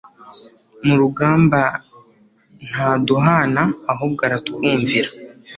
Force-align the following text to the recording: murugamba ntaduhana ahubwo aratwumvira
murugamba 0.85 1.61
ntaduhana 2.67 3.63
ahubwo 3.91 4.21
aratwumvira 4.27 5.09